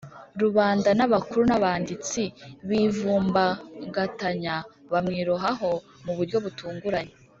[0.41, 2.21] rubanda n abakuru n abanditsi
[2.69, 4.55] bivumbagatanya
[4.91, 5.69] bamwirohaho
[6.07, 7.13] mu buryo butunguranye